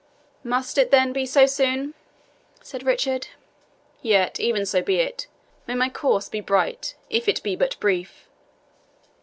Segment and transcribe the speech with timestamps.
[0.43, 1.93] "Must it, then, be so soon?"
[2.59, 3.27] said Richard.
[4.01, 5.27] "Yet, even so be it.
[5.67, 8.27] May my course be bright, if it be but brief!"